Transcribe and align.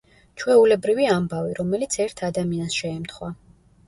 ჩვეულებრივი 0.43 1.03
ამბავი, 1.15 1.51
რომელიც 1.59 1.97
ერთ 2.05 2.23
ადამიანს 2.29 2.79
შეემთხვა. 2.81 3.31